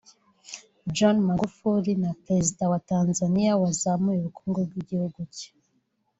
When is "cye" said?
5.35-5.49